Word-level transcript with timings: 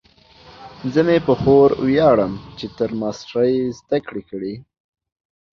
زه 0.93 1.01
مې 1.07 1.17
په 1.27 1.33
خور 1.41 1.69
ویاړم 1.85 2.33
چې 2.57 2.65
تر 2.77 2.89
ماسټرۍ 2.99 3.51
یې 3.59 3.67
زده 3.79 3.97
کړې 4.07 4.23
کړي 4.29 4.53